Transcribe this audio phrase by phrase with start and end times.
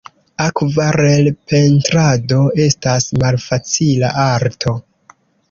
[0.43, 4.77] Akvarelpentrado estas malfacila arto.